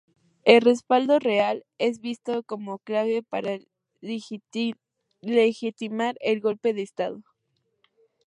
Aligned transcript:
El 0.45 0.61
respaldo 0.61 1.19
real 1.19 1.63
es 1.77 1.99
visto 2.01 2.41
como 2.41 2.79
clave 2.79 3.21
para 3.21 3.59
legitimar 4.01 6.15
el 6.21 6.41
golpe 6.41 6.73
de 6.73 6.81
Estado. 6.81 7.21